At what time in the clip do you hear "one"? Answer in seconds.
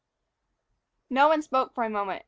1.27-1.41